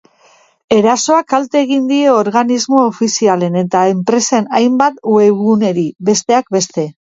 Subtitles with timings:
[0.75, 6.91] Erasoak kalte egin die organismo ofizialen eta enpresen hainbat webguneri, bestek beste.